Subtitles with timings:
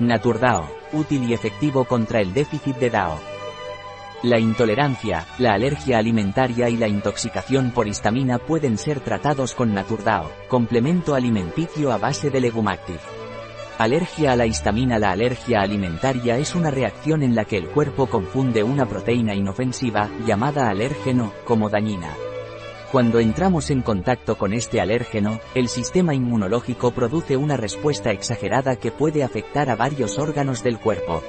[0.00, 3.18] Naturdao, útil y efectivo contra el déficit de DAO.
[4.22, 10.30] La intolerancia, la alergia alimentaria y la intoxicación por histamina pueden ser tratados con Naturdao,
[10.48, 13.00] complemento alimenticio a base de Legumactive.
[13.78, 18.06] Alergia a la histamina La alergia alimentaria es una reacción en la que el cuerpo
[18.06, 22.14] confunde una proteína inofensiva, llamada alérgeno, como dañina.
[22.90, 28.90] Cuando entramos en contacto con este alérgeno, el sistema inmunológico produce una respuesta exagerada que
[28.90, 31.22] puede afectar a varios órganos del cuerpo.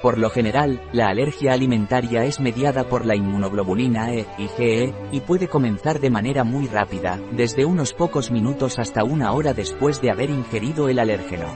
[0.00, 5.48] Por lo general, la alergia alimentaria es mediada por la inmunoglobulina E, IgE, y puede
[5.48, 10.30] comenzar de manera muy rápida, desde unos pocos minutos hasta una hora después de haber
[10.30, 11.46] ingerido el alérgeno.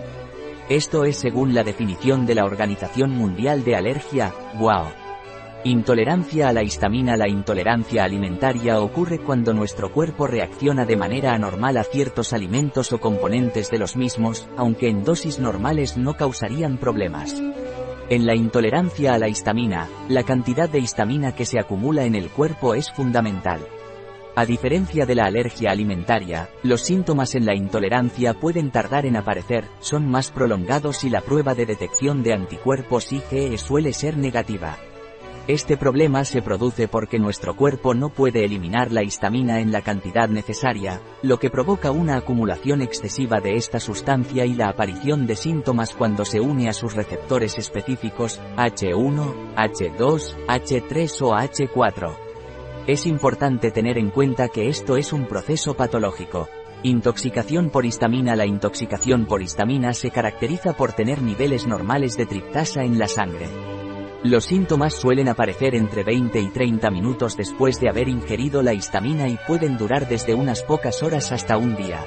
[0.68, 5.07] Esto es según la definición de la Organización Mundial de Alergia, WAO.
[5.64, 11.78] Intolerancia a la histamina La intolerancia alimentaria ocurre cuando nuestro cuerpo reacciona de manera anormal
[11.78, 17.34] a ciertos alimentos o componentes de los mismos, aunque en dosis normales no causarían problemas.
[18.08, 22.30] En la intolerancia a la histamina, la cantidad de histamina que se acumula en el
[22.30, 23.58] cuerpo es fundamental.
[24.36, 29.64] A diferencia de la alergia alimentaria, los síntomas en la intolerancia pueden tardar en aparecer,
[29.80, 34.78] son más prolongados y la prueba de detección de anticuerpos IgE suele ser negativa.
[35.48, 40.28] Este problema se produce porque nuestro cuerpo no puede eliminar la histamina en la cantidad
[40.28, 45.94] necesaria, lo que provoca una acumulación excesiva de esta sustancia y la aparición de síntomas
[45.94, 52.16] cuando se une a sus receptores específicos, H1, H2, H3 o H4.
[52.86, 56.46] Es importante tener en cuenta que esto es un proceso patológico.
[56.82, 62.84] Intoxicación por histamina La intoxicación por histamina se caracteriza por tener niveles normales de triptasa
[62.84, 63.77] en la sangre.
[64.24, 69.28] Los síntomas suelen aparecer entre 20 y 30 minutos después de haber ingerido la histamina
[69.28, 72.04] y pueden durar desde unas pocas horas hasta un día.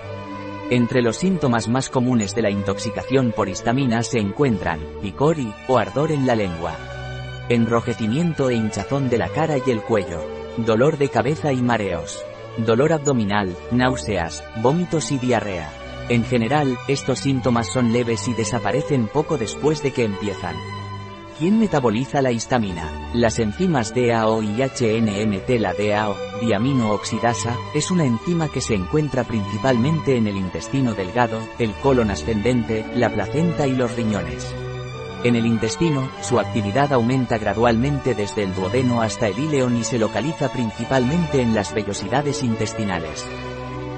[0.70, 5.78] Entre los síntomas más comunes de la intoxicación por histamina se encuentran picor y, o
[5.78, 6.76] ardor en la lengua,
[7.48, 10.22] enrojecimiento e hinchazón de la cara y el cuello,
[10.58, 12.26] dolor de cabeza y mareos,
[12.58, 15.72] dolor abdominal, náuseas, vómitos y diarrea.
[16.10, 20.56] En general, estos síntomas son leves y desaparecen poco después de que empiezan.
[21.42, 23.10] ¿Quién metaboliza la histamina?
[23.16, 30.18] Las enzimas DAO y HNMT La DAO, diaminooxidasa, es una enzima que se encuentra principalmente
[30.18, 34.54] en el intestino delgado, el colon ascendente, la placenta y los riñones.
[35.24, 39.98] En el intestino, su actividad aumenta gradualmente desde el duodeno hasta el ileón y se
[39.98, 43.26] localiza principalmente en las vellosidades intestinales.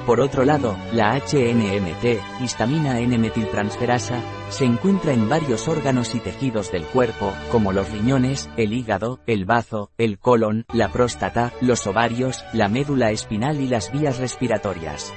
[0.06, 4.20] Por otro lado, la HNMT, histamina N-metiltransferasa,
[4.50, 9.46] se encuentra en varios órganos y tejidos del cuerpo, como los riñones, el hígado, el
[9.46, 15.14] bazo, el colon, la próstata, los ovarios, la médula espinal y las vías respiratorias.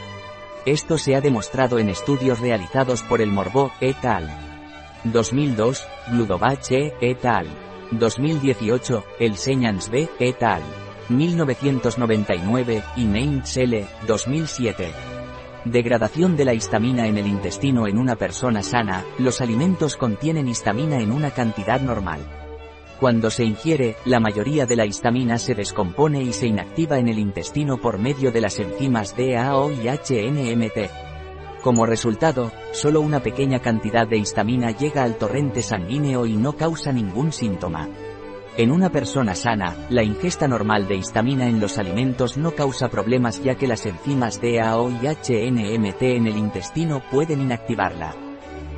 [0.66, 4.30] Esto se ha demostrado en estudios realizados por el Morbo et al.
[5.02, 5.82] 2002,
[6.12, 7.48] Gludovach et al.
[7.90, 10.62] 2018, el Señans B et al.
[11.08, 13.86] 1999, y Mainz L.
[14.06, 14.90] 2007.
[15.64, 21.00] Degradación de la histamina en el intestino en una persona sana, los alimentos contienen histamina
[21.00, 22.20] en una cantidad normal.
[23.00, 27.18] Cuando se ingiere, la mayoría de la histamina se descompone y se inactiva en el
[27.18, 30.90] intestino por medio de las enzimas DAO y HNMT.
[31.62, 36.92] Como resultado, solo una pequeña cantidad de histamina llega al torrente sanguíneo y no causa
[36.92, 37.88] ningún síntoma.
[38.58, 43.44] En una persona sana, la ingesta normal de histamina en los alimentos no causa problemas
[43.44, 48.14] ya que las enzimas DAO y HNMT en el intestino pueden inactivarla.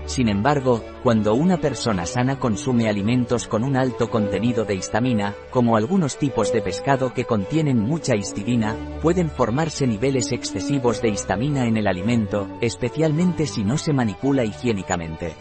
[0.05, 5.77] Sin embargo, cuando una persona sana consume alimentos con un alto contenido de histamina, como
[5.77, 11.77] algunos tipos de pescado que contienen mucha histidina, pueden formarse niveles excesivos de histamina en
[11.77, 15.37] el alimento, especialmente si no se manipula higiénicamente.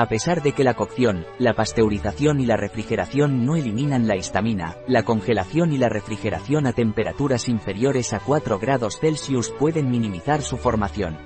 [0.00, 4.78] A pesar de que la cocción, la pasteurización y la refrigeración no eliminan la histamina,
[4.88, 10.56] la congelación y la refrigeración a temperaturas inferiores a 4 grados Celsius pueden minimizar su
[10.56, 11.18] formación.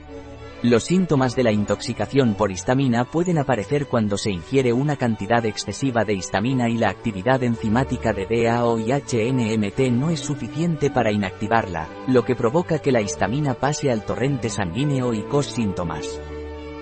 [0.64, 6.04] Los síntomas de la intoxicación por histamina pueden aparecer cuando se ingiere una cantidad excesiva
[6.04, 11.86] de histamina y la actividad enzimática de DAO y HNMT no es suficiente para inactivarla,
[12.08, 16.20] lo que provoca que la histamina pase al torrente sanguíneo y cos síntomas.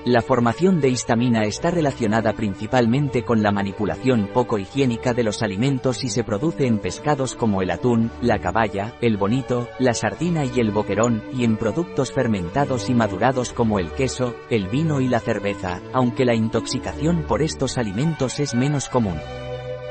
[0.05, 6.03] La formación de histamina está relacionada principalmente con la manipulación poco higiénica de los alimentos
[6.03, 10.59] y se produce en pescados como el atún, la caballa, el bonito, la sardina y
[10.59, 15.21] el boquerón, y en productos fermentados y madurados como el queso, el vino y la
[15.21, 19.21] cerveza, aunque la intoxicación por estos alimentos es menos común.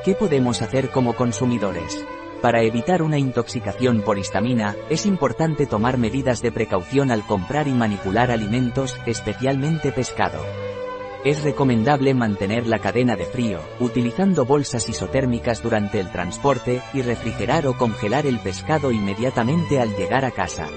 [0.04, 2.06] ¿Qué podemos hacer como consumidores?
[2.42, 7.72] Para evitar una intoxicación por histamina, es importante tomar medidas de precaución al comprar y
[7.72, 10.44] manipular alimentos, especialmente pescado.
[11.24, 17.68] Es recomendable mantener la cadena de frío, utilizando bolsas isotérmicas durante el transporte, y refrigerar
[17.68, 20.68] o congelar el pescado inmediatamente al llegar a casa.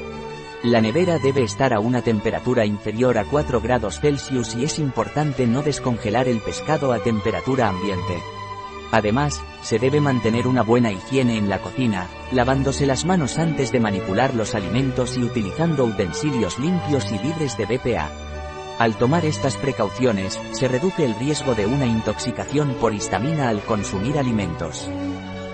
[0.63, 5.47] La nevera debe estar a una temperatura inferior a 4 grados Celsius y es importante
[5.47, 8.19] no descongelar el pescado a temperatura ambiente.
[8.95, 13.81] Además, se debe mantener una buena higiene en la cocina, lavándose las manos antes de
[13.81, 18.09] manipular los alimentos y utilizando utensilios limpios y libres de BPA.
[18.79, 24.17] Al tomar estas precauciones, se reduce el riesgo de una intoxicación por histamina al consumir
[24.17, 24.89] alimentos.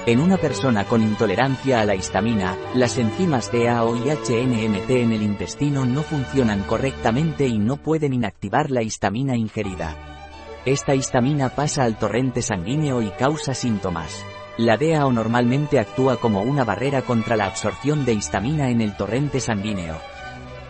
[0.04, 5.22] En una persona con intolerancia a la histamina, las enzimas DAO y HNMT en el
[5.22, 10.19] intestino no funcionan correctamente y no pueden inactivar la histamina ingerida.
[10.66, 14.22] Esta histamina pasa al torrente sanguíneo y causa síntomas.
[14.58, 19.40] La DAO normalmente actúa como una barrera contra la absorción de histamina en el torrente
[19.40, 19.96] sanguíneo.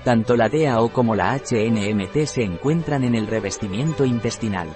[0.04, 4.68] Tanto la DAO como la HNMT se encuentran en el revestimiento intestinal.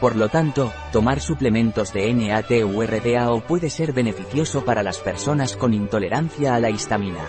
[0.00, 5.54] Por lo tanto, tomar suplementos de NAT u RDAO puede ser beneficioso para las personas
[5.54, 7.26] con intolerancia a la histamina.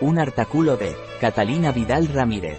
[0.00, 2.58] Un artículo de Catalina Vidal Ramírez,